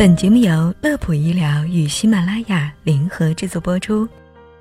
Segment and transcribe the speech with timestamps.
[0.00, 4.08] 本节目由乐普医疗与喜马拉雅联合制作播出，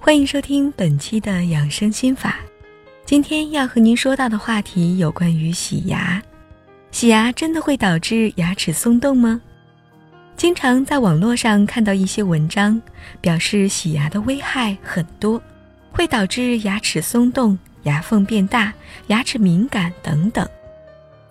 [0.00, 2.40] 欢迎收听本期的养生心法。
[3.06, 6.20] 今天要和您说到的话题有关于洗牙。
[6.90, 9.40] 洗牙真的会导致牙齿松动吗？
[10.36, 12.82] 经常在网络上看到一些文章，
[13.20, 15.40] 表示洗牙的危害很多，
[15.92, 18.74] 会导致牙齿松动、牙缝变大、
[19.06, 20.44] 牙齿敏感等等。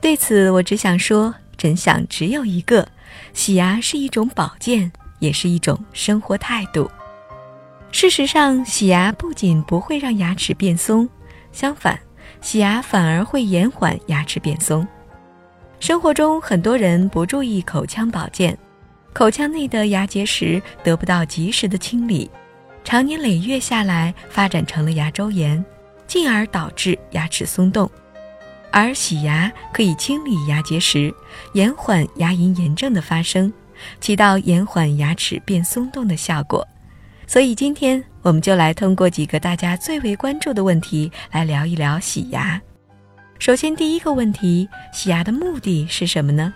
[0.00, 2.88] 对此，我只想说，真相只有一个。
[3.34, 6.90] 洗牙是一种保健，也是一种生活态度。
[7.90, 11.08] 事实上，洗牙不仅不会让牙齿变松，
[11.52, 11.98] 相反，
[12.40, 14.86] 洗牙反而会延缓牙齿变松。
[15.80, 18.56] 生活中，很多人不注意口腔保健，
[19.12, 22.30] 口腔内的牙结石得不到及时的清理，
[22.84, 25.64] 长年累月下来，发展成了牙周炎，
[26.06, 27.90] 进而导致牙齿松动。
[28.70, 31.12] 而洗牙可以清理牙结石，
[31.52, 33.52] 延缓牙龈炎症的发生，
[34.00, 36.66] 起到延缓牙齿变松动的效果。
[37.26, 42.60] 所以今天我们就来通过几个大家最为关注的问题来聊一聊洗牙。
[43.38, 46.52] 首先，第一个问题，洗牙的目的是什么呢？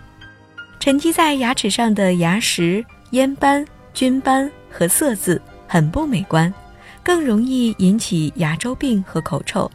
[0.79, 6.53] 沉积在牙齿上的牙石、烟斑、菌斑和色渍很不美观，
[7.01, 9.69] 更容易引起牙周病和口臭。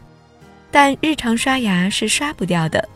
[0.71, 2.87] 但日常刷牙是刷不掉的，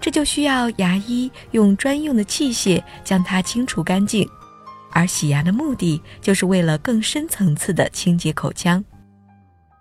[0.00, 4.28] 这就需要牙医用专用的器械将它清除干净。
[4.92, 8.84] 而洗牙的目的就是为了更深层次的清洁口腔。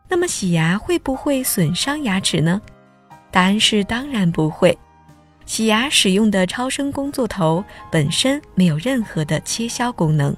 [0.08, 2.62] 那么洗牙会不会损伤牙齿呢？
[3.32, 4.78] 答案是当然不会。
[5.46, 10.36] 洗牙使用的超声工作头本身没有任何的切削功能，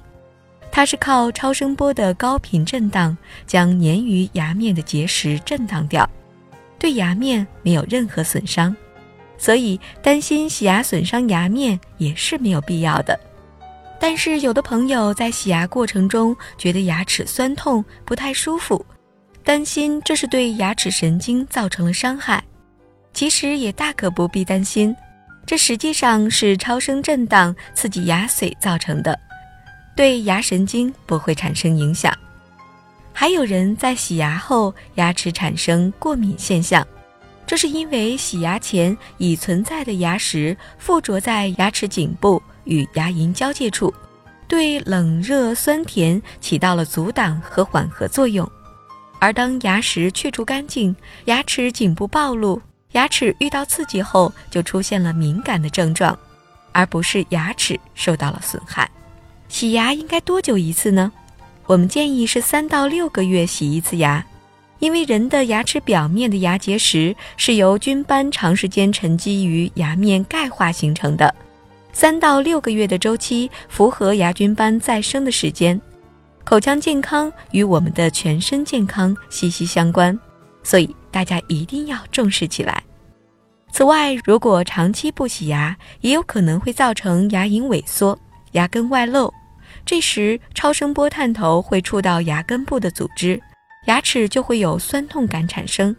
[0.70, 3.14] 它是靠超声波的高频震荡
[3.46, 6.08] 将粘于牙面的结石震荡掉。
[6.82, 8.74] 对牙面没有任何损伤，
[9.38, 13.16] 所以担心洗牙损伤牙面也是没有必要的。
[14.00, 18.84] 但是有的朋友在洗牙过程中觉得牙齿酸痛不太舒服，
[19.44, 22.42] 担心这是对牙齿神经造成了伤害。
[23.14, 24.92] 其实也大可不必担心，
[25.46, 29.16] 这实际上是超声震荡刺激牙髓造成的，
[29.94, 32.12] 对牙神经不会产生影响。
[33.12, 36.86] 还有人在洗牙后牙齿产生过敏现象，
[37.46, 43.92] 这是因为洗牙前已存在的牙石附着在牙齿颈部与牙龈交界处，
[44.48, 48.50] 对冷热酸甜起到了阻挡和缓和作用。
[49.18, 50.94] 而当牙石去除干净，
[51.26, 52.60] 牙齿颈部暴露，
[52.92, 56.18] 牙齿遇到刺激后就出现了敏感的症状，
[56.72, 58.90] 而不是牙齿受到了损害。
[59.48, 61.12] 洗牙应该多久一次呢？
[61.66, 64.24] 我们建议是三到六个月洗一次牙，
[64.78, 71.34] 因为人的牙齿表面的牙结石是由菌斑长时间沉积于牙面钙化形成的，
[71.92, 75.80] 三到六个月的周期符合牙菌斑再生的时间。
[76.44, 80.18] 口腔健康与我们的全身健康息息相关，
[80.64, 82.82] 所以大家一定要重视起来。
[83.70, 88.18] 此外，如果长期不洗牙，也有可能会造成牙龈萎缩、
[88.52, 89.32] 牙根外露。
[89.84, 93.40] 这时，超声波探头会触到牙根部的组织，
[93.86, 95.94] 牙齿就会有酸痛感产生。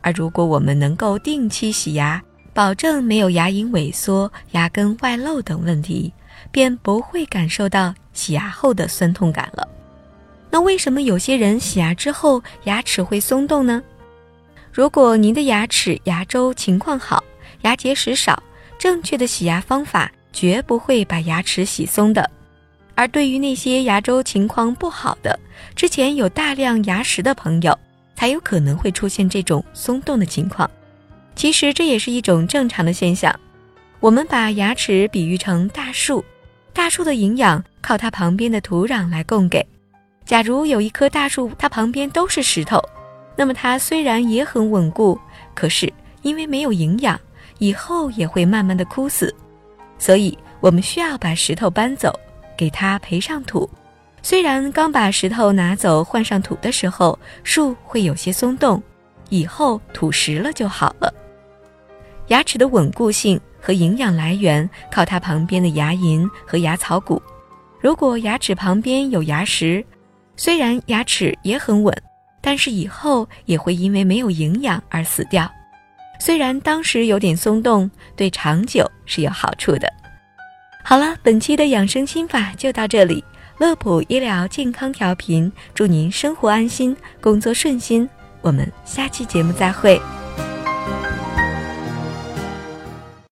[0.00, 6.12] 而如果我们能够定期洗牙，保证没有牙龈萎缩、牙根外露等问题，
[6.52, 9.66] 便不会感受到洗牙后的酸痛感了。
[10.50, 13.82] 那为什么有些人洗牙之后牙齿会松动呢？
[14.72, 17.22] 如果您的牙齿牙周情况好，
[17.62, 18.40] 牙结石少，
[18.78, 22.30] 正确的洗牙方法绝不会把牙齿洗松的。
[22.94, 25.38] 而对于那些牙周情况不好的、
[25.74, 27.76] 之前有大量牙石的朋友，
[28.14, 30.70] 才有可能会出现这种松动的情况。
[31.34, 33.34] 其实这也是一种正常的现象。
[34.00, 36.24] 我们把牙齿比喻成大树，
[36.72, 39.66] 大树的营养靠它旁边的土壤来供给。
[40.24, 42.80] 假如有一棵大树，它旁边都是石头，
[43.36, 45.18] 那么它虽然也很稳固，
[45.54, 47.18] 可是因为没有营养，
[47.58, 49.34] 以后也会慢慢的枯死。
[49.98, 52.12] 所以我们需要把石头搬走。
[52.56, 53.68] 给它培上土，
[54.22, 58.82] 虽然刚把石头拿走换上土的时候，树会有些松动，
[59.28, 61.12] 以后土实了就好了。
[62.28, 67.20] 牙齿的稳固性和营养来源靠它旁边的牙龈和牙槽骨。
[67.80, 69.84] 如果牙齿旁边有牙石，
[70.36, 71.94] 虽然牙齿也很稳，
[72.40, 75.50] 但是以后也会因为没有营养而死掉。
[76.18, 79.92] 虽然当时有点松动，对长久是有好处的。
[80.86, 83.24] 好了，本期的养生心法就到这里。
[83.56, 88.06] 乐普医疗健康调频，祝您生活安心，工作顺心。
[88.42, 89.98] 我们下期节目再会。